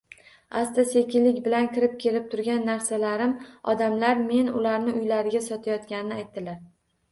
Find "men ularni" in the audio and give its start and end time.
4.33-4.99